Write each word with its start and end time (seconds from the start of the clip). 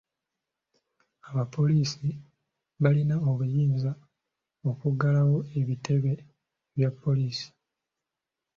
Abapoliisi 1.29 2.07
balina 2.81 3.15
obuyinza 3.29 3.91
okuggalawo 4.69 5.37
ebitebe 5.59 6.13
bya 6.75 6.89
poliisi. 7.01 7.49